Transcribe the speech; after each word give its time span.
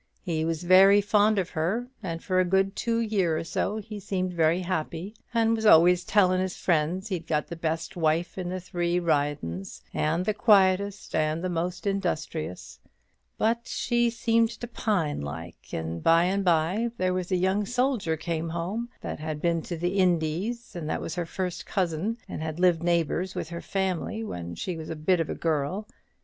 He 0.23 0.43
was 0.45 0.63
very 0.63 0.99
fond 0.99 1.37
of 1.37 1.51
her, 1.51 1.85
and 2.01 2.23
for 2.23 2.39
a 2.39 2.43
good 2.43 2.75
two 2.75 2.97
year 2.99 3.37
or 3.37 3.43
so 3.43 3.77
he 3.77 3.99
seemed 3.99 4.33
very 4.33 4.61
happy, 4.61 5.13
and 5.31 5.55
was 5.55 5.63
allus 5.63 6.03
tellin' 6.03 6.41
his 6.41 6.57
friends 6.57 7.09
he'd 7.09 7.27
got 7.27 7.49
the 7.49 7.55
best 7.55 7.95
wife 7.95 8.35
in 8.35 8.49
the 8.49 8.59
three 8.59 8.99
Ridin's, 8.99 9.83
and 9.93 10.25
the 10.25 10.33
quietest 10.33 11.13
and 11.13 11.47
most 11.53 11.85
industrious; 11.85 12.79
but 13.37 13.67
she 13.67 14.09
seemed 14.09 14.49
to 14.49 14.65
pine 14.67 15.21
like; 15.21 15.71
and 15.71 16.01
by 16.01 16.23
and 16.23 16.43
by 16.43 16.89
there 16.97 17.13
was 17.13 17.31
a 17.31 17.35
young 17.37 17.63
soldier 17.67 18.17
came 18.17 18.49
home 18.49 18.89
that 19.01 19.19
had 19.19 19.39
been 19.39 19.61
to 19.61 19.77
the 19.77 19.99
Indies, 19.99 20.75
and 20.75 20.89
that 20.89 20.99
was 20.99 21.13
her 21.13 21.27
first 21.27 21.67
cousin, 21.67 22.17
and 22.27 22.41
had 22.41 22.59
lived 22.59 22.81
neighbours 22.81 23.35
with 23.35 23.49
her 23.49 23.61
family 23.61 24.23
when 24.23 24.55
she 24.55 24.77
was 24.77 24.89
a 24.89 24.95
bit 24.95 25.19
of 25.19 25.29
a 25.29 25.35
girl. 25.35 25.87